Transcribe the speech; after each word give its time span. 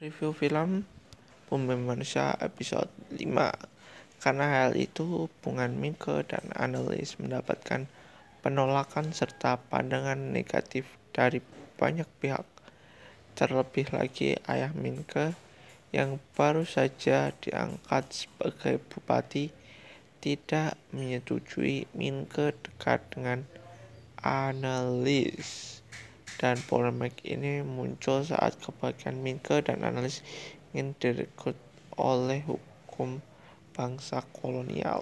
Review 0.00 0.32
film 0.32 0.88
Bumi 1.52 1.76
Manusia 1.76 2.32
episode 2.40 2.88
5 3.12 3.20
Karena 4.16 4.46
hal 4.48 4.72
itu, 4.80 5.28
hubungan 5.28 5.76
Minke 5.76 6.24
dan 6.24 6.48
Annelies 6.56 7.20
mendapatkan 7.20 7.84
penolakan 8.40 9.12
serta 9.12 9.60
pandangan 9.60 10.16
negatif 10.16 10.88
dari 11.12 11.44
banyak 11.76 12.08
pihak. 12.16 12.48
Terlebih 13.36 13.92
lagi 13.92 14.40
ayah 14.48 14.72
Minke 14.72 15.36
yang 15.92 16.16
baru 16.32 16.64
saja 16.64 17.36
diangkat 17.36 18.24
sebagai 18.24 18.80
bupati 18.80 19.52
tidak 20.24 20.80
menyetujui 20.96 21.92
Minke 21.92 22.56
dekat 22.56 23.04
dengan 23.12 23.44
Annelies. 24.24 25.79
Dan 26.40 26.56
polemik 26.64 27.20
ini 27.28 27.60
muncul 27.60 28.24
saat 28.24 28.56
kebahagiaan 28.56 29.20
Minke 29.20 29.60
dan 29.60 29.84
Annelies 29.84 30.24
ingin 30.72 30.96
direkrut 30.96 31.60
oleh 32.00 32.40
hukum 32.48 33.22
bangsa 33.76 34.24
kolonial. 34.34 34.98